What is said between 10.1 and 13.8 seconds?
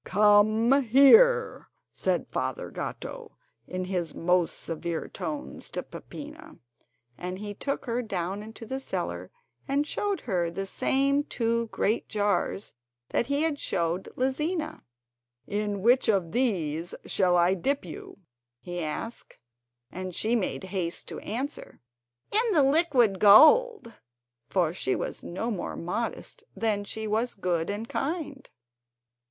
her the same two great jars that he had